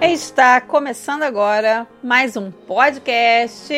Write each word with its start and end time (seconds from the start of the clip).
Está 0.00 0.60
começando 0.60 1.22
agora 1.22 1.86
mais 2.02 2.36
um 2.36 2.50
podcast 2.50 3.72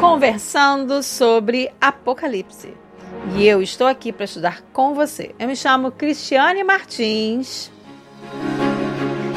conversando 0.00 1.02
sobre 1.02 1.70
Apocalipse. 1.78 2.72
E 3.36 3.46
eu 3.46 3.60
estou 3.60 3.86
aqui 3.86 4.12
para 4.12 4.24
estudar 4.24 4.62
com 4.72 4.94
você. 4.94 5.34
Eu 5.38 5.46
me 5.46 5.54
chamo 5.54 5.92
Cristiane 5.92 6.64
Martins 6.64 7.70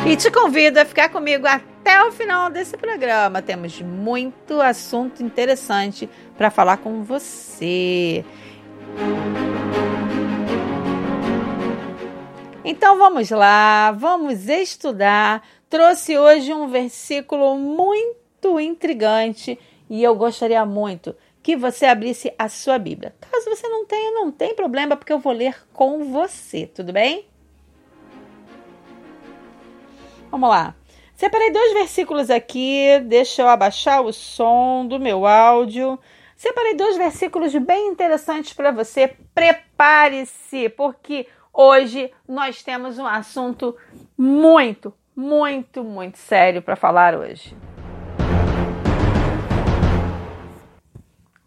e 0.07 0.15
te 0.15 0.31
convido 0.31 0.79
a 0.79 0.85
ficar 0.85 1.09
comigo 1.09 1.45
até 1.45 2.01
o 2.03 2.13
final 2.13 2.49
desse 2.49 2.77
programa. 2.77 3.41
Temos 3.41 3.81
muito 3.81 4.61
assunto 4.61 5.21
interessante 5.21 6.09
para 6.37 6.49
falar 6.49 6.77
com 6.77 7.03
você. 7.03 8.23
Então 12.71 12.99
vamos 12.99 13.31
lá, 13.31 13.91
vamos 13.93 14.47
estudar. 14.47 15.43
Trouxe 15.67 16.19
hoje 16.19 16.53
um 16.53 16.67
versículo 16.67 17.57
muito 17.57 18.59
intrigante 18.59 19.57
e 19.89 20.03
eu 20.03 20.13
gostaria 20.15 20.63
muito 20.67 21.15
que 21.41 21.55
você 21.55 21.87
abrisse 21.87 22.31
a 22.37 22.47
sua 22.47 22.77
Bíblia. 22.77 23.15
Caso 23.21 23.49
você 23.49 23.67
não 23.67 23.87
tenha, 23.87 24.11
não 24.11 24.31
tem 24.31 24.53
problema, 24.53 24.95
porque 24.95 25.11
eu 25.11 25.17
vou 25.17 25.33
ler 25.33 25.57
com 25.73 26.11
você, 26.11 26.67
tudo 26.67 26.93
bem? 26.93 27.25
Vamos 30.29 30.49
lá. 30.51 30.75
Separei 31.15 31.51
dois 31.51 31.73
versículos 31.73 32.29
aqui, 32.29 32.99
deixa 33.03 33.41
eu 33.41 33.47
abaixar 33.47 34.03
o 34.03 34.13
som 34.13 34.85
do 34.85 34.99
meu 34.99 35.25
áudio. 35.25 35.99
Separei 36.35 36.75
dois 36.75 36.97
versículos 36.97 37.55
bem 37.55 37.87
interessantes 37.87 38.53
para 38.53 38.69
você. 38.69 39.15
Prepare-se, 39.33 40.69
porque 40.69 41.25
Hoje 41.61 42.09
nós 42.25 42.63
temos 42.63 42.97
um 42.97 43.05
assunto 43.05 43.75
muito, 44.17 44.93
muito, 45.13 45.83
muito 45.83 46.17
sério 46.17 46.61
para 46.61 46.77
falar 46.77 47.13
hoje. 47.13 47.53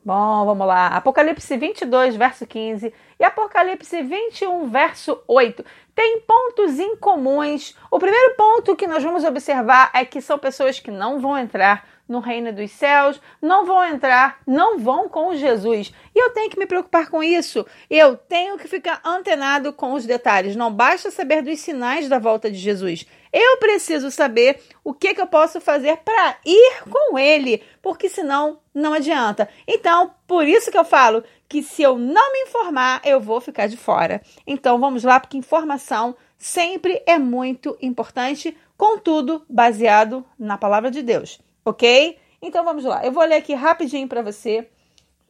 Bom, 0.04 0.44
vamos 0.44 0.66
lá. 0.66 0.88
Apocalipse 0.88 1.56
22, 1.56 2.14
verso 2.16 2.46
15 2.46 2.92
e 3.18 3.24
Apocalipse 3.24 4.02
21, 4.02 4.68
verso 4.68 5.18
8 5.26 5.64
tem 5.94 6.20
pontos 6.20 6.78
incomuns. 6.78 7.76
O 7.90 7.98
primeiro 7.98 8.34
ponto 8.34 8.76
que 8.76 8.86
nós 8.86 9.02
vamos 9.02 9.24
observar 9.24 9.90
é 9.94 10.04
que 10.04 10.20
são 10.20 10.38
pessoas 10.38 10.78
que 10.78 10.90
não 10.90 11.20
vão 11.20 11.38
entrar 11.38 11.86
no 12.08 12.20
reino 12.20 12.52
dos 12.52 12.70
céus, 12.72 13.20
não 13.40 13.64
vão 13.64 13.84
entrar, 13.84 14.40
não 14.46 14.78
vão 14.78 15.08
com 15.08 15.34
Jesus. 15.34 15.92
E 16.14 16.18
eu 16.18 16.30
tenho 16.30 16.50
que 16.50 16.58
me 16.58 16.66
preocupar 16.66 17.08
com 17.08 17.22
isso. 17.22 17.66
Eu 17.88 18.16
tenho 18.16 18.58
que 18.58 18.68
ficar 18.68 19.00
antenado 19.04 19.72
com 19.72 19.94
os 19.94 20.04
detalhes. 20.04 20.56
Não 20.56 20.72
basta 20.72 21.10
saber 21.10 21.42
dos 21.42 21.60
sinais 21.60 22.08
da 22.08 22.18
volta 22.18 22.50
de 22.50 22.58
Jesus. 22.58 23.06
Eu 23.32 23.56
preciso 23.56 24.10
saber 24.10 24.60
o 24.84 24.92
que, 24.92 25.14
que 25.14 25.20
eu 25.20 25.26
posso 25.26 25.60
fazer 25.60 25.96
para 25.98 26.36
ir 26.44 26.82
com 26.90 27.18
ele, 27.18 27.62
porque 27.80 28.08
senão 28.08 28.60
não 28.74 28.92
adianta. 28.92 29.48
Então, 29.66 30.14
por 30.26 30.46
isso 30.46 30.70
que 30.70 30.76
eu 30.76 30.84
falo 30.84 31.24
que 31.48 31.62
se 31.62 31.82
eu 31.82 31.96
não 31.96 32.32
me 32.32 32.40
informar, 32.40 33.00
eu 33.04 33.20
vou 33.20 33.40
ficar 33.40 33.68
de 33.68 33.76
fora. 33.76 34.20
Então, 34.46 34.78
vamos 34.78 35.02
lá, 35.02 35.18
porque 35.18 35.38
informação 35.38 36.14
sempre 36.36 37.02
é 37.06 37.18
muito 37.18 37.76
importante, 37.80 38.56
contudo, 38.76 39.44
baseado 39.48 40.26
na 40.38 40.58
palavra 40.58 40.90
de 40.90 41.02
Deus 41.02 41.40
ok? 41.64 42.18
Então 42.40 42.64
vamos 42.64 42.84
lá. 42.84 43.04
Eu 43.04 43.12
vou 43.12 43.24
ler 43.24 43.36
aqui 43.36 43.54
rapidinho 43.54 44.08
para 44.08 44.22
você. 44.22 44.68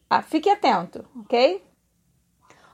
Ah, 0.09 0.23
fique 0.23 0.49
atento, 0.49 1.05
ok? 1.21 1.63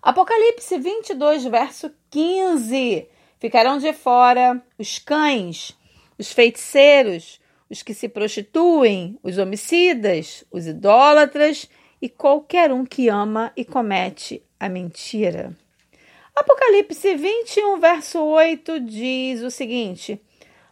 Apocalipse 0.02 0.78
22, 0.78 1.44
verso 1.44 1.90
15. 2.10 3.08
Ficarão 3.38 3.78
de 3.78 3.92
fora 3.92 4.62
os 4.78 4.98
cães, 4.98 5.76
os 6.18 6.32
feiticeiros, 6.32 7.40
os 7.70 7.82
que 7.82 7.94
se 7.94 8.08
prostituem, 8.08 9.18
os 9.22 9.38
homicidas, 9.38 10.44
os 10.50 10.66
idólatras 10.66 11.68
e 12.00 12.08
qualquer 12.08 12.72
um 12.72 12.84
que 12.84 13.08
ama 13.08 13.52
e 13.56 13.64
comete 13.64 14.42
a 14.58 14.68
mentira. 14.68 15.56
Apocalipse 16.34 17.16
21, 17.16 17.80
verso 17.80 18.20
8 18.20 18.80
diz 18.80 19.42
o 19.42 19.50
seguinte: 19.50 20.20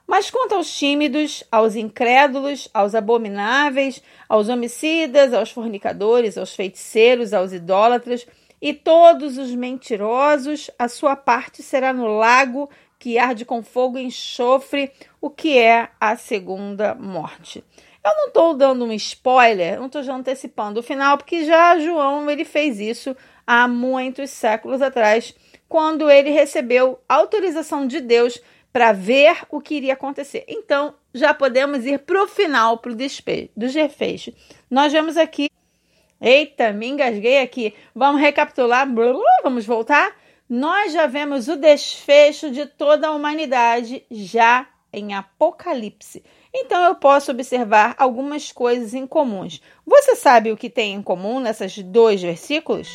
mas 0.06 0.30
quanto 0.30 0.54
aos 0.54 0.70
tímidos, 0.70 1.42
aos 1.50 1.74
incrédulos, 1.74 2.68
aos 2.72 2.94
abomináveis, 2.94 4.02
aos 4.28 4.48
homicidas, 4.48 5.34
aos 5.34 5.50
fornicadores, 5.50 6.38
aos 6.38 6.54
feiticeiros, 6.54 7.34
aos 7.34 7.52
idólatras 7.52 8.26
e 8.62 8.72
todos 8.72 9.36
os 9.36 9.54
mentirosos, 9.54 10.70
a 10.78 10.88
sua 10.88 11.16
parte 11.16 11.62
será 11.62 11.92
no 11.92 12.06
lago 12.06 12.70
que 12.98 13.18
arde 13.18 13.44
com 13.44 13.62
fogo 13.62 13.98
e 13.98 14.04
enxofre, 14.04 14.90
o 15.20 15.28
que 15.28 15.58
é 15.58 15.88
a 16.00 16.16
segunda 16.16 16.94
morte. 16.94 17.62
Eu 18.04 18.16
não 18.16 18.28
estou 18.28 18.54
dando 18.54 18.84
um 18.84 18.92
spoiler, 18.92 19.78
não 19.78 19.86
estou 19.86 20.02
já 20.02 20.14
antecipando 20.14 20.80
o 20.80 20.82
final, 20.82 21.18
porque 21.18 21.44
já 21.44 21.78
João 21.78 22.30
ele 22.30 22.44
fez 22.44 22.80
isso 22.80 23.16
há 23.46 23.68
muitos 23.68 24.30
séculos 24.30 24.80
atrás, 24.80 25.34
quando 25.68 26.08
ele 26.08 26.30
recebeu 26.30 26.98
autorização 27.08 27.86
de 27.86 28.00
Deus 28.00 28.40
para 28.76 28.92
ver 28.92 29.38
o 29.48 29.58
que 29.58 29.76
iria 29.76 29.94
acontecer. 29.94 30.44
Então, 30.46 30.94
já 31.14 31.32
podemos 31.32 31.86
ir 31.86 32.00
para 32.00 32.22
o 32.22 32.28
final, 32.28 32.76
para 32.76 32.92
o 32.92 32.94
desfecho, 32.94 33.48
do 33.56 33.66
desfecho. 33.66 34.34
Nós 34.70 34.92
vemos 34.92 35.16
aqui. 35.16 35.48
Eita, 36.20 36.74
me 36.74 36.86
engasguei 36.86 37.40
aqui. 37.40 37.72
Vamos 37.94 38.20
recapitular. 38.20 38.86
Vamos 39.42 39.64
voltar. 39.64 40.14
Nós 40.46 40.92
já 40.92 41.06
vemos 41.06 41.48
o 41.48 41.56
desfecho 41.56 42.50
de 42.50 42.66
toda 42.66 43.08
a 43.08 43.12
humanidade 43.12 44.04
já 44.10 44.68
em 44.92 45.14
Apocalipse. 45.14 46.22
Então 46.54 46.84
eu 46.84 46.96
posso 46.96 47.30
observar 47.30 47.94
algumas 47.96 48.52
coisas 48.52 48.92
em 48.92 49.06
comuns. 49.06 49.62
Você 49.86 50.14
sabe 50.14 50.52
o 50.52 50.56
que 50.56 50.68
tem 50.68 50.92
em 50.92 51.02
comum 51.02 51.40
nesses 51.40 51.82
dois 51.82 52.20
versículos? 52.20 52.90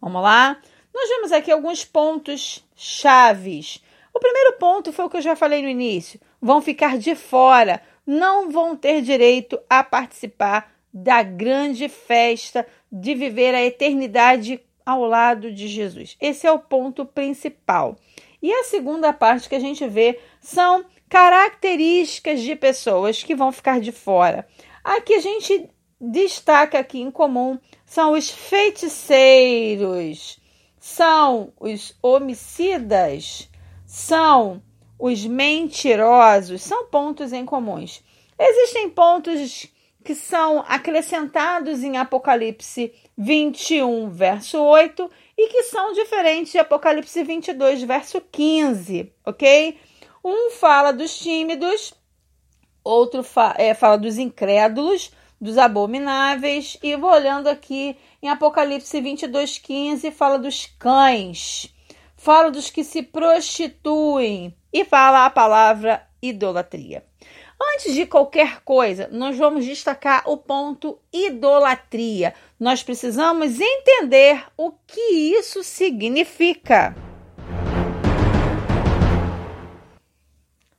Vamos 0.00 0.22
lá. 0.22 0.56
Nós 0.96 1.08
vemos 1.10 1.30
aqui 1.30 1.52
alguns 1.52 1.84
pontos 1.84 2.64
chaves. 2.74 3.84
O 4.14 4.18
primeiro 4.18 4.54
ponto 4.54 4.94
foi 4.94 5.04
o 5.04 5.10
que 5.10 5.18
eu 5.18 5.22
já 5.22 5.36
falei 5.36 5.60
no 5.60 5.68
início: 5.68 6.18
vão 6.40 6.62
ficar 6.62 6.96
de 6.96 7.14
fora, 7.14 7.82
não 8.06 8.50
vão 8.50 8.74
ter 8.74 9.02
direito 9.02 9.60
a 9.68 9.84
participar 9.84 10.72
da 10.90 11.22
grande 11.22 11.86
festa 11.86 12.66
de 12.90 13.14
viver 13.14 13.54
a 13.54 13.62
eternidade 13.62 14.58
ao 14.86 15.04
lado 15.04 15.52
de 15.52 15.68
Jesus. 15.68 16.16
Esse 16.18 16.46
é 16.46 16.50
o 16.50 16.58
ponto 16.58 17.04
principal. 17.04 17.98
E 18.40 18.50
a 18.50 18.64
segunda 18.64 19.12
parte 19.12 19.50
que 19.50 19.54
a 19.54 19.60
gente 19.60 19.86
vê 19.86 20.18
são 20.40 20.82
características 21.10 22.40
de 22.40 22.56
pessoas 22.56 23.22
que 23.22 23.34
vão 23.34 23.52
ficar 23.52 23.80
de 23.80 23.92
fora. 23.92 24.48
Aqui 24.82 25.12
a 25.12 25.20
gente 25.20 25.68
destaca 26.00 26.78
aqui 26.78 27.02
em 27.02 27.10
comum 27.10 27.58
são 27.84 28.12
os 28.12 28.30
feiticeiros 28.30 30.38
são 30.86 31.52
os 31.58 31.96
homicidas, 32.00 33.50
são 33.84 34.62
os 34.96 35.26
mentirosos, 35.26 36.62
são 36.62 36.86
pontos 36.86 37.32
em 37.32 37.44
comuns. 37.44 38.04
Existem 38.38 38.88
pontos 38.90 39.66
que 40.04 40.14
são 40.14 40.64
acrescentados 40.68 41.82
em 41.82 41.96
Apocalipse 41.96 42.94
21, 43.18 44.10
verso 44.10 44.62
8, 44.62 45.10
e 45.36 45.48
que 45.48 45.64
são 45.64 45.92
diferentes 45.92 46.52
de 46.52 46.58
Apocalipse 46.58 47.24
22, 47.24 47.82
verso 47.82 48.20
15, 48.20 49.12
ok? 49.24 49.76
Um 50.24 50.50
fala 50.50 50.92
dos 50.92 51.18
tímidos, 51.18 51.94
outro 52.84 53.24
fa 53.24 53.56
é, 53.58 53.74
fala 53.74 53.98
dos 53.98 54.18
incrédulos, 54.18 55.10
dos 55.40 55.58
abomináveis, 55.58 56.78
e 56.80 56.94
vou 56.94 57.10
olhando 57.10 57.48
aqui 57.48 57.96
em 58.26 58.28
Apocalipse 58.28 59.00
22, 59.00 59.58
15, 59.58 60.10
fala 60.10 60.36
dos 60.36 60.66
cães, 60.80 61.72
fala 62.16 62.50
dos 62.50 62.70
que 62.70 62.82
se 62.82 63.00
prostituem 63.00 64.52
e 64.72 64.84
fala 64.84 65.24
a 65.24 65.30
palavra 65.30 66.04
idolatria. 66.20 67.06
Antes 67.74 67.94
de 67.94 68.04
qualquer 68.04 68.62
coisa, 68.64 69.08
nós 69.12 69.38
vamos 69.38 69.64
destacar 69.64 70.28
o 70.28 70.36
ponto 70.36 70.98
idolatria. 71.12 72.34
Nós 72.58 72.82
precisamos 72.82 73.60
entender 73.60 74.44
o 74.56 74.72
que 74.72 75.36
isso 75.38 75.62
significa. 75.62 76.96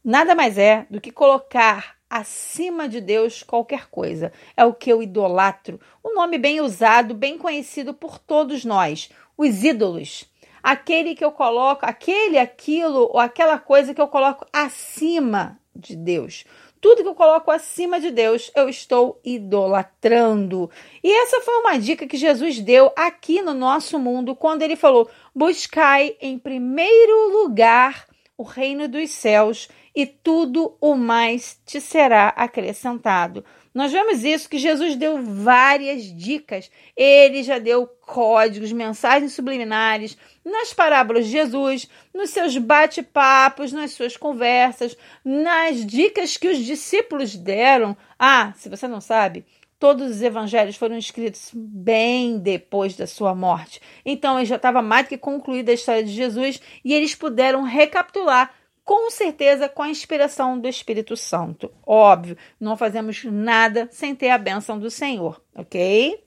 Nada 0.03 0.35
mais 0.35 0.57
é 0.57 0.85
do 0.89 0.99
que 0.99 1.13
colocar 1.13 1.96
acima 2.09 2.87
de 2.87 3.01
Deus 3.01 3.43
qualquer 3.43 3.87
coisa. 3.89 4.31
É 4.55 4.65
o 4.65 4.73
que 4.73 4.91
eu 4.91 5.01
idolatro. 5.01 5.79
Um 6.03 6.13
nome 6.13 6.37
bem 6.37 6.61
usado, 6.61 7.13
bem 7.13 7.37
conhecido 7.37 7.93
por 7.93 8.17
todos 8.17 8.63
nós, 8.63 9.09
os 9.37 9.63
ídolos. 9.63 10.25
Aquele 10.63 11.15
que 11.15 11.23
eu 11.23 11.31
coloco, 11.31 11.85
aquele, 11.85 12.37
aquilo 12.37 13.09
ou 13.11 13.19
aquela 13.19 13.57
coisa 13.57 13.93
que 13.93 14.01
eu 14.01 14.07
coloco 14.07 14.45
acima 14.51 15.59
de 15.75 15.95
Deus. 15.95 16.43
tudo 16.79 17.01
que 17.01 17.09
eu 17.09 17.15
coloco 17.15 17.51
acima 17.51 17.99
de 17.99 18.11
Deus, 18.11 18.51
eu 18.55 18.69
estou 18.69 19.19
idolatrando. 19.23 20.69
E 21.03 21.11
essa 21.11 21.41
foi 21.41 21.55
uma 21.55 21.77
dica 21.77 22.07
que 22.07 22.17
Jesus 22.17 22.59
deu 22.59 22.91
aqui 22.95 23.41
no 23.41 23.53
nosso 23.53 23.97
mundo 23.99 24.35
quando 24.35 24.61
ele 24.61 24.75
falou: 24.75 25.09
buscai 25.35 26.15
em 26.21 26.37
primeiro 26.37 27.31
lugar 27.31 28.06
o 28.37 28.43
reino 28.43 28.87
dos 28.87 29.09
céus 29.09 29.67
e 29.95 30.05
tudo 30.05 30.77
o 30.79 30.95
mais 30.95 31.59
te 31.65 31.81
será 31.81 32.27
acrescentado. 32.29 33.43
Nós 33.73 33.91
vemos 33.91 34.23
isso 34.23 34.49
que 34.49 34.57
Jesus 34.57 34.95
deu 34.95 35.21
várias 35.21 36.03
dicas. 36.03 36.71
Ele 36.95 37.43
já 37.43 37.59
deu 37.59 37.87
códigos, 38.05 38.71
mensagens 38.71 39.33
subliminares 39.33 40.17
nas 40.43 40.73
parábolas 40.73 41.25
de 41.25 41.31
Jesus, 41.31 41.87
nos 42.13 42.29
seus 42.29 42.57
bate-papos, 42.57 43.71
nas 43.71 43.91
suas 43.91 44.17
conversas, 44.17 44.97
nas 45.23 45.85
dicas 45.85 46.37
que 46.37 46.47
os 46.47 46.57
discípulos 46.57 47.35
deram. 47.35 47.95
Ah, 48.17 48.53
se 48.55 48.69
você 48.69 48.87
não 48.87 49.01
sabe, 49.01 49.45
todos 49.79 50.09
os 50.09 50.21
evangelhos 50.21 50.75
foram 50.75 50.97
escritos 50.97 51.51
bem 51.53 52.39
depois 52.39 52.95
da 52.95 53.07
sua 53.07 53.35
morte. 53.35 53.81
Então, 54.05 54.43
já 54.45 54.55
estava 54.55 54.81
mais 54.81 55.07
que 55.07 55.17
concluída 55.17 55.71
a 55.71 55.75
história 55.75 56.03
de 56.03 56.11
Jesus 56.11 56.61
e 56.83 56.93
eles 56.93 57.15
puderam 57.15 57.63
recapitular 57.63 58.53
com 58.83 59.11
certeza 59.11 59.67
com 59.67 59.83
a 59.83 59.89
inspiração 59.89 60.57
do 60.57 60.67
Espírito 60.67 61.17
Santo. 61.17 61.69
Óbvio, 61.85 62.37
não 62.57 62.77
fazemos 62.77 63.23
nada 63.25 63.89
sem 63.91 64.15
ter 64.15 64.29
a 64.29 64.37
bênção 64.37 64.79
do 64.79 64.89
Senhor, 64.89 65.41
ok? 65.53 66.23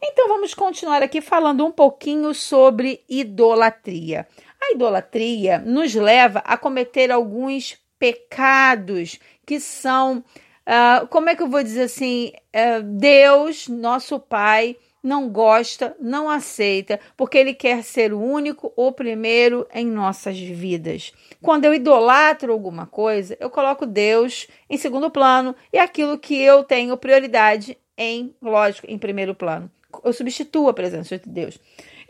Então 0.00 0.28
vamos 0.28 0.54
continuar 0.54 1.02
aqui 1.02 1.20
falando 1.20 1.66
um 1.66 1.72
pouquinho 1.72 2.32
sobre 2.32 3.02
idolatria. 3.08 4.28
A 4.60 4.72
idolatria 4.72 5.58
nos 5.58 5.94
leva 5.94 6.40
a 6.40 6.56
cometer 6.56 7.10
alguns 7.10 7.76
pecados 7.98 9.18
que 9.44 9.58
são, 9.58 10.22
uh, 10.68 11.06
como 11.08 11.28
é 11.28 11.36
que 11.36 11.42
eu 11.42 11.48
vou 11.48 11.62
dizer 11.62 11.82
assim, 11.82 12.32
uh, 12.54 12.82
Deus, 12.82 13.68
nosso 13.68 14.18
Pai, 14.18 14.76
não 15.04 15.28
gosta, 15.28 15.94
não 16.00 16.30
aceita, 16.30 16.98
porque 17.14 17.36
ele 17.36 17.52
quer 17.52 17.84
ser 17.84 18.14
o 18.14 18.18
único, 18.18 18.72
o 18.74 18.90
primeiro 18.90 19.66
em 19.72 19.86
nossas 19.86 20.38
vidas. 20.38 21.12
Quando 21.42 21.66
eu 21.66 21.74
idolatro 21.74 22.50
alguma 22.50 22.86
coisa, 22.86 23.36
eu 23.38 23.50
coloco 23.50 23.84
Deus 23.84 24.48
em 24.68 24.78
segundo 24.78 25.10
plano 25.10 25.54
e 25.70 25.78
aquilo 25.78 26.18
que 26.18 26.40
eu 26.40 26.64
tenho 26.64 26.96
prioridade 26.96 27.76
em, 27.98 28.34
lógico, 28.40 28.86
em 28.90 28.98
primeiro 28.98 29.34
plano. 29.34 29.70
Eu 30.02 30.12
substituo 30.12 30.70
a 30.70 30.74
presença 30.74 31.18
de 31.18 31.28
Deus. 31.28 31.60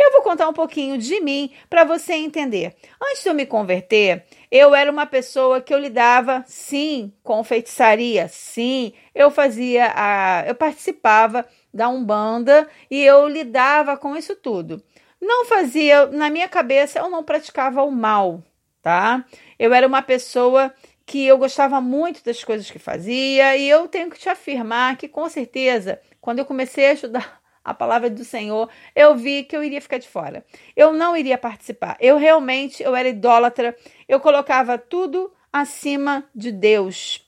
Eu 0.04 0.12
vou 0.12 0.20
contar 0.20 0.46
um 0.46 0.52
pouquinho 0.52 0.98
de 0.98 1.18
mim 1.22 1.50
para 1.70 1.82
você 1.82 2.12
entender. 2.12 2.76
Antes 3.02 3.22
de 3.22 3.28
eu 3.30 3.34
me 3.34 3.46
converter, 3.46 4.26
eu 4.50 4.74
era 4.74 4.92
uma 4.92 5.06
pessoa 5.06 5.62
que 5.62 5.72
eu 5.72 5.78
lidava, 5.78 6.44
sim, 6.46 7.10
com 7.22 7.42
feitiçaria, 7.42 8.28
sim, 8.28 8.92
eu 9.14 9.30
fazia 9.30 9.90
a, 9.96 10.44
eu 10.46 10.54
participava 10.54 11.46
da 11.72 11.88
Umbanda 11.88 12.68
e 12.90 13.02
eu 13.02 13.26
lidava 13.26 13.96
com 13.96 14.14
isso 14.14 14.36
tudo. 14.36 14.82
Não 15.18 15.46
fazia, 15.46 16.04
na 16.08 16.28
minha 16.28 16.50
cabeça, 16.50 16.98
eu 16.98 17.08
não 17.08 17.24
praticava 17.24 17.82
o 17.82 17.90
mal, 17.90 18.42
tá? 18.82 19.24
Eu 19.58 19.72
era 19.72 19.86
uma 19.86 20.02
pessoa 20.02 20.74
que 21.06 21.24
eu 21.24 21.38
gostava 21.38 21.80
muito 21.80 22.22
das 22.22 22.44
coisas 22.44 22.70
que 22.70 22.78
fazia 22.78 23.56
e 23.56 23.66
eu 23.66 23.88
tenho 23.88 24.10
que 24.10 24.18
te 24.18 24.28
afirmar 24.28 24.98
que 24.98 25.08
com 25.08 25.26
certeza, 25.30 25.98
quando 26.20 26.40
eu 26.40 26.44
comecei 26.44 26.88
a 26.88 26.92
estudar 26.92 27.44
a 27.64 27.72
palavra 27.72 28.11
do 28.11 28.25
Senhor, 28.25 28.69
eu 28.94 29.16
vi 29.16 29.44
que 29.44 29.56
eu 29.56 29.64
iria 29.64 29.81
ficar 29.81 29.99
de 29.99 30.08
fora. 30.08 30.44
Eu 30.76 30.93
não 30.93 31.16
iria 31.16 31.38
participar. 31.38 31.96
Eu 31.99 32.19
realmente, 32.19 32.82
eu 32.82 32.94
era 32.94 33.08
idólatra. 33.08 33.75
Eu 34.06 34.20
colocava 34.20 34.76
tudo 34.76 35.32
acima 35.52 36.25
de 36.34 36.52
Deus. 36.52 37.26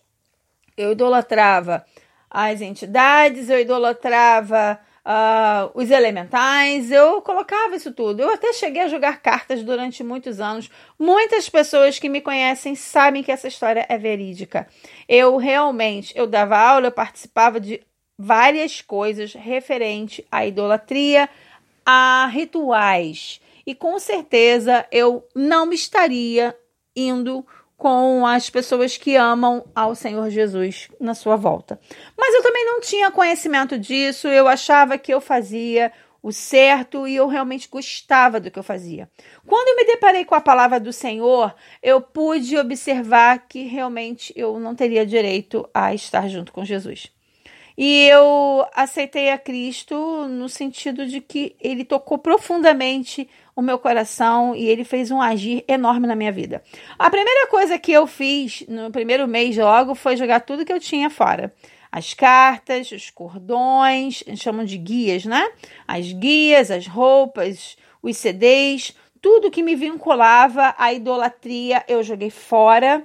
Eu 0.77 0.93
idolatrava 0.93 1.87
as 2.29 2.61
entidades, 2.61 3.49
eu 3.49 3.59
idolatrava 3.59 4.79
uh, 5.07 5.71
os 5.75 5.91
elementais, 5.91 6.91
eu 6.91 7.23
colocava 7.23 7.77
isso 7.77 7.93
tudo. 7.93 8.21
Eu 8.21 8.35
até 8.35 8.53
cheguei 8.53 8.83
a 8.83 8.89
jogar 8.89 9.23
cartas 9.23 9.63
durante 9.63 10.05
muitos 10.05 10.41
anos. 10.41 10.69
Muitas 10.99 11.49
pessoas 11.49 11.99
que 11.99 12.09
me 12.09 12.21
conhecem 12.21 12.75
sabem 12.75 13.23
que 13.23 13.33
essa 13.33 13.49
história 13.49 13.87
é 13.89 13.97
verídica. 13.97 14.69
Eu 15.09 15.37
realmente, 15.37 16.13
eu 16.15 16.27
dava 16.27 16.59
aula, 16.59 16.89
eu 16.89 16.93
participava 16.93 17.59
de 17.61 17.81
várias 18.19 18.81
coisas 18.81 19.35
referente 19.35 20.27
à 20.31 20.47
idolatria, 20.47 21.29
a 21.85 22.29
rituais. 22.33 23.41
E 23.67 23.75
com 23.75 23.99
certeza 23.99 24.87
eu 24.91 25.27
não 25.35 25.73
estaria 25.73 26.57
indo 26.95 27.45
com 27.77 28.27
as 28.27 28.49
pessoas 28.49 28.97
que 28.97 29.17
amam 29.17 29.65
ao 29.75 29.95
Senhor 29.95 30.31
Jesus 30.31 30.89
na 30.99 31.15
sua 31.15 31.37
volta. 31.37 31.79
Mas 32.17 32.35
eu 32.35 32.43
também 32.43 32.65
não 32.65 32.81
tinha 32.81 33.11
conhecimento 33.11 33.79
disso, 33.79 34.29
eu 34.29 34.49
achava 34.49 34.97
que 34.97 35.13
eu 35.13 35.21
fazia 35.21 35.93
o 36.23 36.33
certo 36.33 37.07
e 37.07 37.15
eu 37.15 37.29
realmente 37.29 37.69
gostava 37.69 38.41
do 38.41 38.51
que 38.51 38.59
eu 38.59 38.63
fazia. 38.63 39.09
Quando 39.47 39.69
eu 39.69 39.77
me 39.77 39.85
deparei 39.85 40.25
com 40.25 40.35
a 40.35 40.41
palavra 40.41 40.81
do 40.81 40.93
Senhor, 40.93 41.55
eu 41.83 42.01
pude 42.01 42.57
observar 42.57 43.47
que 43.47 43.63
realmente 43.63 44.33
eu 44.35 44.59
não 44.59 44.75
teria 44.75 45.07
direito 45.07 45.69
a 45.73 45.95
estar 45.95 46.27
junto 46.29 46.53
com 46.53 46.65
Jesus. 46.65 47.13
E 47.77 48.09
eu 48.09 48.67
aceitei 48.75 49.31
a 49.31 49.37
Cristo 49.37 50.27
no 50.29 50.49
sentido 50.49 51.07
de 51.07 51.21
que 51.21 51.55
ele 51.61 51.85
tocou 51.85 52.17
profundamente 52.17 53.29
o 53.55 53.61
meu 53.61 53.79
coração 53.79 54.55
e 54.55 54.67
ele 54.67 54.83
fez 54.83 55.11
um 55.11 55.21
agir 55.21 55.63
enorme 55.69 56.07
na 56.07 56.17
minha 56.17 56.33
vida. 56.33 56.63
A 56.99 57.11
primeira 57.11 57.49
coisa 57.49 57.79
que 57.79 57.93
eu 57.93 58.07
fiz 58.07 58.65
no 58.67 58.91
primeiro 58.91 59.29
mês 59.29 59.57
logo 59.57 59.95
foi 59.95 60.17
jogar 60.17 60.41
tudo 60.41 60.65
que 60.65 60.73
eu 60.73 60.81
tinha 60.81 61.11
fora. 61.11 61.53
As 61.93 62.15
cartas, 62.15 62.91
os 62.93 63.11
cordões, 63.11 64.23
chamam 64.37 64.65
de 64.65 64.77
guias, 64.77 65.25
né? 65.25 65.51
As 65.87 66.13
guias, 66.13 66.71
as 66.71 66.87
roupas, 66.87 67.77
os 68.03 68.17
CDs, 68.17 68.95
tudo 69.21 69.51
que 69.51 69.63
me 69.63 69.75
vinculava 69.75 70.75
à 70.79 70.93
idolatria 70.93 71.85
eu 71.89 72.03
joguei 72.03 72.31
fora 72.31 73.03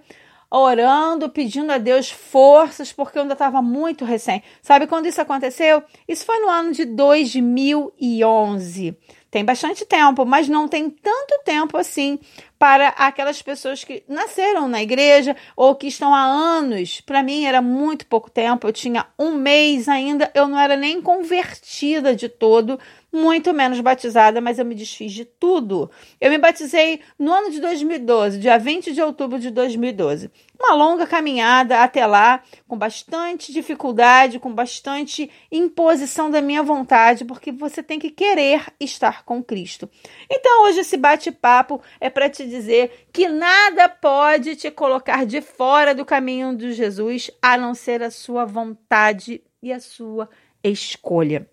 orando, 0.51 1.29
pedindo 1.29 1.71
a 1.71 1.77
Deus 1.77 2.11
forças, 2.11 2.91
porque 2.91 3.17
eu 3.17 3.21
ainda 3.21 3.33
estava 3.33 3.61
muito 3.61 4.03
recém. 4.03 4.43
Sabe 4.61 4.85
quando 4.85 5.05
isso 5.05 5.21
aconteceu? 5.21 5.81
Isso 6.05 6.25
foi 6.25 6.39
no 6.39 6.49
ano 6.49 6.73
de 6.73 6.83
2011. 6.83 8.97
Tem 9.31 9.45
bastante 9.45 9.85
tempo, 9.85 10.25
mas 10.25 10.49
não 10.49 10.67
tem 10.67 10.89
tanto 10.89 11.41
tempo 11.45 11.77
assim 11.77 12.19
para 12.59 12.89
aquelas 12.89 13.41
pessoas 13.41 13.81
que 13.81 14.03
nasceram 14.05 14.67
na 14.67 14.83
igreja 14.83 15.37
ou 15.55 15.73
que 15.73 15.87
estão 15.87 16.13
há 16.13 16.21
anos. 16.21 16.99
Para 16.99 17.23
mim 17.23 17.45
era 17.45 17.61
muito 17.61 18.05
pouco 18.05 18.29
tempo, 18.29 18.67
eu 18.67 18.73
tinha 18.73 19.07
um 19.17 19.33
mês 19.33 19.87
ainda, 19.87 20.29
eu 20.35 20.49
não 20.49 20.59
era 20.59 20.75
nem 20.75 21.01
convertida 21.01 22.13
de 22.13 22.27
todo, 22.27 22.77
muito 23.11 23.53
menos 23.53 23.79
batizada, 23.79 24.41
mas 24.41 24.59
eu 24.59 24.65
me 24.65 24.75
desfiz 24.75 25.13
de 25.13 25.23
tudo. 25.23 25.89
Eu 26.19 26.29
me 26.29 26.37
batizei 26.37 26.99
no 27.17 27.31
ano 27.31 27.49
de 27.49 27.61
2012, 27.61 28.37
dia 28.37 28.57
20 28.57 28.91
de 28.91 29.01
outubro 29.01 29.39
de 29.39 29.49
2012. 29.49 30.29
Uma 30.63 30.75
longa 30.75 31.07
caminhada 31.07 31.79
até 31.81 32.05
lá, 32.05 32.43
com 32.67 32.77
bastante 32.77 33.51
dificuldade, 33.51 34.37
com 34.37 34.53
bastante 34.53 35.27
imposição 35.51 36.29
da 36.29 36.39
minha 36.39 36.61
vontade, 36.61 37.25
porque 37.25 37.51
você 37.51 37.81
tem 37.81 37.97
que 37.97 38.11
querer 38.11 38.67
estar 38.79 39.25
com 39.25 39.43
Cristo. 39.43 39.89
Então, 40.29 40.65
hoje 40.65 40.81
esse 40.81 40.97
bate-papo 40.97 41.81
é 41.99 42.11
para 42.11 42.29
te 42.29 42.45
dizer 42.47 43.07
que 43.11 43.27
nada 43.27 43.89
pode 43.89 44.55
te 44.55 44.69
colocar 44.69 45.25
de 45.25 45.41
fora 45.41 45.95
do 45.95 46.05
caminho 46.05 46.55
de 46.55 46.73
Jesus, 46.73 47.31
a 47.41 47.57
não 47.57 47.73
ser 47.73 48.03
a 48.03 48.11
sua 48.11 48.45
vontade 48.45 49.41
e 49.63 49.73
a 49.73 49.79
sua 49.79 50.29
escolha. 50.63 51.49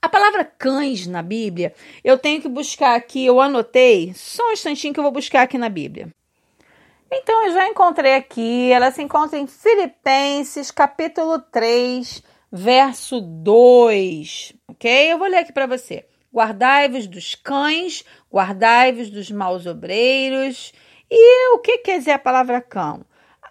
A 0.00 0.08
palavra 0.08 0.44
cães 0.44 1.08
na 1.08 1.22
Bíblia, 1.22 1.74
eu 2.04 2.16
tenho 2.16 2.40
que 2.40 2.48
buscar 2.48 2.94
aqui, 2.94 3.26
eu 3.26 3.40
anotei, 3.40 4.12
só 4.14 4.48
um 4.48 4.52
instantinho 4.52 4.94
que 4.94 5.00
eu 5.00 5.04
vou 5.04 5.12
buscar 5.12 5.42
aqui 5.42 5.58
na 5.58 5.68
Bíblia. 5.68 6.08
Então 7.10 7.46
eu 7.46 7.52
já 7.52 7.68
encontrei 7.68 8.14
aqui, 8.14 8.72
ela 8.72 8.90
se 8.90 9.02
encontra 9.02 9.38
em 9.38 9.46
Filipenses, 9.46 10.70
capítulo 10.72 11.40
3, 11.40 12.22
verso 12.50 13.20
2, 13.20 14.54
ok? 14.68 15.12
Eu 15.12 15.18
vou 15.18 15.28
ler 15.28 15.38
aqui 15.38 15.52
para 15.52 15.66
você. 15.66 16.04
Guardai-vos 16.34 17.06
dos 17.06 17.34
cães, 17.34 18.04
guardai-vos 18.30 19.08
dos 19.08 19.30
maus 19.30 19.66
obreiros. 19.66 20.72
E 21.08 21.54
o 21.54 21.60
que 21.60 21.78
quer 21.78 21.98
dizer 21.98 22.10
a 22.12 22.18
palavra 22.18 22.60
cão? 22.60 23.04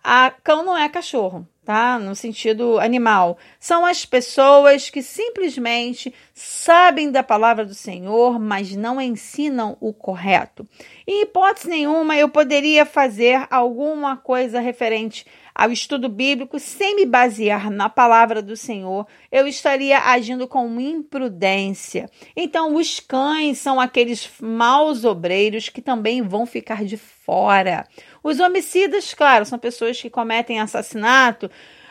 A 0.08 0.30
cão 0.30 0.64
não 0.64 0.78
é 0.78 0.88
cachorro, 0.88 1.48
tá? 1.66 1.98
No 1.98 2.14
sentido 2.14 2.78
animal. 2.78 3.40
São 3.60 3.84
as 3.84 4.06
pessoas 4.06 4.88
que 4.88 5.02
simplesmente 5.02 6.14
sabem 6.32 7.10
da 7.10 7.24
palavra 7.24 7.66
do 7.66 7.74
Senhor, 7.74 8.40
mas 8.40 8.76
não 8.76 9.02
ensinam 9.02 9.76
o 9.82 9.92
correto. 9.92 10.70
Em 11.08 11.24
hipótese 11.24 11.68
nenhuma, 11.68 12.16
eu 12.16 12.30
poderia 12.30 12.86
fazer 12.86 13.48
alguma 13.50 14.16
coisa 14.16 14.60
referente 14.60 15.26
ao 15.56 15.72
estudo 15.72 16.10
bíblico 16.10 16.60
sem 16.60 16.98
me 16.98 17.06
basear 17.06 17.72
na 17.72 17.88
palavra 17.88 18.42
do 18.42 18.58
Senhor, 18.58 19.08
eu 19.32 19.48
estaria 19.48 19.98
agindo 20.00 20.50
com 20.50 20.80
imprudência. 20.82 22.10
Então, 22.36 22.76
os 22.76 23.00
cães 23.00 23.58
são 23.58 23.80
aqueles 23.80 24.30
maus 24.42 25.06
obreiros 25.06 25.70
que 25.70 25.82
também 25.82 26.22
vão 26.22 26.46
ficar 26.46 26.84
de 26.84 26.98
fora. 26.98 27.88
Os 28.26 28.40
homicidas, 28.40 29.14
claro, 29.14 29.46
são 29.46 29.60
pessoas 29.60 30.02
que 30.02 30.10
cometem 30.10 30.60
assassinato, 30.60 31.48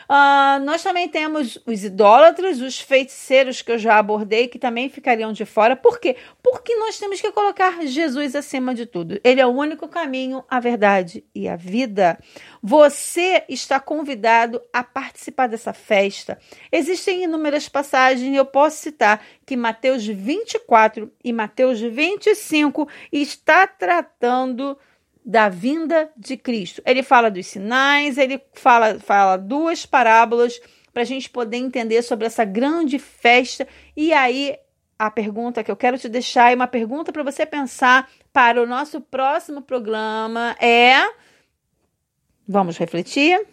Uh, 0.07 0.63
nós 0.63 0.83
também 0.83 1.09
temos 1.09 1.57
os 1.65 1.83
idólatras, 1.83 2.61
os 2.61 2.79
feiticeiros 2.79 3.63
que 3.63 3.71
eu 3.71 3.79
já 3.79 3.97
abordei, 3.97 4.47
que 4.47 4.59
também 4.59 4.87
ficariam 4.87 5.33
de 5.33 5.45
fora. 5.45 5.75
Por 5.75 5.99
quê? 5.99 6.15
Porque 6.43 6.75
nós 6.75 6.99
temos 6.99 7.19
que 7.19 7.31
colocar 7.31 7.83
Jesus 7.87 8.35
acima 8.35 8.75
de 8.75 8.85
tudo. 8.85 9.19
Ele 9.23 9.41
é 9.41 9.45
o 9.47 9.49
único 9.49 9.87
caminho, 9.87 10.43
a 10.47 10.59
verdade 10.59 11.25
e 11.33 11.47
a 11.49 11.55
vida. 11.55 12.19
Você 12.61 13.43
está 13.49 13.79
convidado 13.79 14.61
a 14.71 14.83
participar 14.83 15.47
dessa 15.47 15.73
festa. 15.73 16.37
Existem 16.71 17.23
inúmeras 17.23 17.67
passagens, 17.67 18.31
e 18.31 18.35
eu 18.35 18.45
posso 18.45 18.77
citar 18.77 19.25
que 19.43 19.57
Mateus 19.57 20.05
24 20.05 21.11
e 21.23 21.33
Mateus 21.33 21.81
25 21.81 22.87
está 23.11 23.65
tratando 23.65 24.77
da 25.25 25.49
vinda 25.49 26.11
de 26.15 26.37
Cristo. 26.37 26.83
Ele 26.85 27.01
fala 27.01 27.31
dos 27.31 27.47
sinais, 27.47 28.19
ele 28.19 28.39
fala, 28.53 28.99
fala 28.99 29.37
duas 29.37 29.83
parábolas 29.83 30.61
para 30.93 31.01
a 31.01 31.05
gente 31.05 31.29
poder 31.29 31.57
entender 31.57 32.03
sobre 32.03 32.27
essa 32.27 32.45
grande 32.45 32.99
festa. 32.99 33.67
E 33.97 34.13
aí, 34.13 34.55
a 34.99 35.09
pergunta 35.09 35.63
que 35.63 35.71
eu 35.71 35.75
quero 35.75 35.97
te 35.97 36.07
deixar 36.07 36.51
é 36.51 36.55
uma 36.55 36.67
pergunta 36.67 37.11
para 37.11 37.23
você 37.23 37.43
pensar 37.43 38.07
para 38.31 38.61
o 38.61 38.67
nosso 38.67 39.01
próximo 39.01 39.63
programa 39.63 40.55
é. 40.61 40.95
Vamos 42.47 42.77
refletir. 42.77 43.47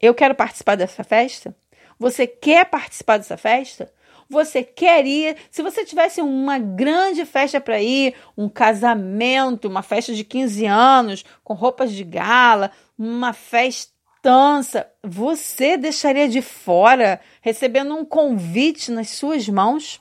Eu 0.00 0.12
quero 0.12 0.34
participar 0.34 0.74
dessa 0.74 1.04
festa? 1.04 1.54
Você 1.98 2.26
quer 2.26 2.64
participar 2.64 3.18
dessa 3.18 3.36
festa? 3.36 3.92
Você 4.30 4.62
quer 4.62 5.04
ir. 5.04 5.36
Se 5.50 5.60
você 5.60 5.84
tivesse 5.84 6.22
uma 6.22 6.58
grande 6.58 7.26
festa 7.26 7.60
para 7.60 7.82
ir, 7.82 8.14
um 8.38 8.48
casamento, 8.48 9.66
uma 9.66 9.82
festa 9.82 10.14
de 10.14 10.22
15 10.22 10.64
anos, 10.66 11.24
com 11.42 11.52
roupas 11.52 11.92
de 11.92 12.04
gala, 12.04 12.70
uma 12.96 13.32
festança, 13.32 14.88
você 15.02 15.76
deixaria 15.76 16.28
de 16.28 16.40
fora 16.40 17.20
recebendo 17.42 17.94
um 17.94 18.04
convite 18.04 18.92
nas 18.92 19.10
suas 19.10 19.48
mãos? 19.48 20.00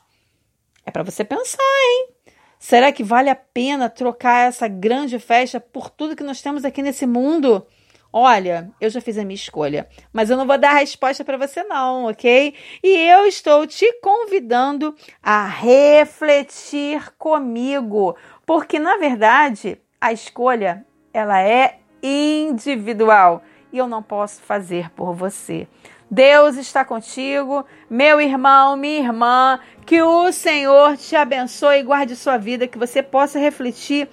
É 0.86 0.91
para 0.91 1.03
você 1.03 1.25
pensar, 1.25 1.57
hein? 1.57 2.09
Será 2.59 2.91
que 2.91 3.03
vale 3.03 3.29
a 3.29 3.36
pena 3.36 3.89
trocar 3.89 4.48
essa 4.48 4.67
grande 4.67 5.17
festa 5.17 5.59
por 5.59 5.89
tudo 5.89 6.15
que 6.15 6.24
nós 6.24 6.41
temos 6.41 6.65
aqui 6.65 6.83
nesse 6.83 7.07
mundo? 7.07 7.65
Olha, 8.12 8.72
eu 8.82 8.89
já 8.89 9.00
fiz 9.00 9.20
a 9.20 9.24
minha 9.24 9.36
escolha, 9.36 9.88
mas 10.12 10.30
eu 10.30 10.38
não 10.38 10.48
vou 10.48 10.58
dar 10.58 10.72
a 10.72 10.80
resposta 10.80 11.24
para 11.24 11.38
você 11.38 11.63
não, 11.63 12.06
ok? 12.06 12.56
E 12.84 12.88
eu 13.08 13.25
estou 13.25 13.68
te 13.68 13.86
convidando 14.01 14.96
a 15.22 15.46
refletir 15.46 17.12
comigo, 17.20 18.16
porque 18.48 18.80
na 18.80 18.98
verdade 18.98 19.80
a 20.01 20.12
escolha 20.12 20.86
ela 21.13 21.39
é 21.39 21.80
individual 22.01 23.44
e 23.72 23.78
eu 23.78 23.88
não 23.88 24.01
posso 24.01 24.42
fazer 24.42 24.89
por 24.92 25.13
você. 25.13 25.68
Deus 26.12 26.56
está 26.56 26.84
contigo, 26.84 27.63
meu 27.88 28.20
irmão, 28.20 28.75
minha 28.75 29.00
irmã, 29.00 29.60
que 29.86 30.01
o 30.01 30.32
Senhor 30.32 30.98
te 30.98 31.16
abençoe 31.16 31.82
e 31.82 31.84
guarde 31.84 32.16
sua 32.16 32.36
vida, 32.36 32.68
que 32.68 32.80
você 32.80 33.04
possa 33.04 33.38
refletir 33.38 34.10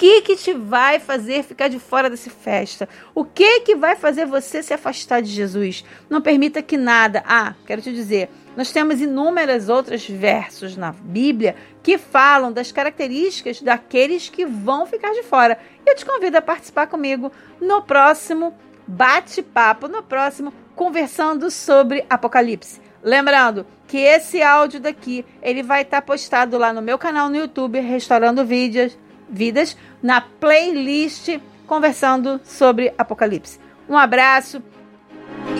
que 0.00 0.22
que 0.22 0.34
te 0.34 0.54
vai 0.54 0.98
fazer 0.98 1.42
ficar 1.42 1.68
de 1.68 1.78
fora 1.78 2.08
dessa 2.08 2.30
festa? 2.30 2.88
O 3.14 3.22
que 3.22 3.60
que 3.60 3.76
vai 3.76 3.94
fazer 3.96 4.24
você 4.24 4.62
se 4.62 4.72
afastar 4.72 5.20
de 5.20 5.28
Jesus? 5.28 5.84
Não 6.08 6.22
permita 6.22 6.62
que 6.62 6.78
nada. 6.78 7.22
Ah, 7.26 7.54
quero 7.66 7.82
te 7.82 7.92
dizer, 7.92 8.30
nós 8.56 8.72
temos 8.72 8.98
inúmeras 8.98 9.68
outras 9.68 10.08
versos 10.08 10.74
na 10.74 10.90
Bíblia 10.90 11.54
que 11.82 11.98
falam 11.98 12.50
das 12.50 12.72
características 12.72 13.60
daqueles 13.60 14.30
que 14.30 14.46
vão 14.46 14.86
ficar 14.86 15.12
de 15.12 15.22
fora. 15.22 15.58
Eu 15.84 15.94
te 15.94 16.06
convido 16.06 16.38
a 16.38 16.42
participar 16.42 16.86
comigo 16.86 17.30
no 17.60 17.82
próximo 17.82 18.56
bate-papo, 18.86 19.86
no 19.86 20.02
próximo 20.02 20.50
conversando 20.74 21.50
sobre 21.50 22.06
Apocalipse. 22.08 22.80
Lembrando 23.02 23.66
que 23.86 23.98
esse 23.98 24.42
áudio 24.42 24.80
daqui, 24.80 25.26
ele 25.42 25.62
vai 25.62 25.82
estar 25.82 26.00
postado 26.00 26.56
lá 26.56 26.72
no 26.72 26.80
meu 26.80 26.96
canal 26.96 27.28
no 27.28 27.36
YouTube, 27.36 27.78
Restaurando 27.80 28.46
Vídeos, 28.46 28.96
Vidas, 29.30 29.76
na 30.02 30.20
playlist 30.20 31.38
conversando 31.66 32.40
sobre 32.44 32.92
Apocalipse. 32.98 33.60
Um 33.88 33.96
abraço 33.96 34.62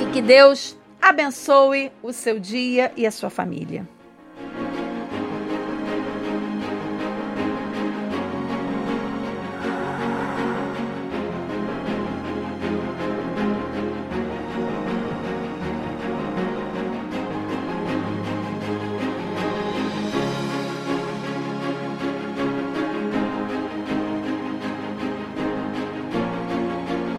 e 0.00 0.12
que 0.12 0.20
Deus 0.20 0.76
abençoe 1.00 1.90
o 2.02 2.12
seu 2.12 2.38
dia 2.38 2.92
e 2.96 3.06
a 3.06 3.10
sua 3.10 3.30
família. 3.30 3.88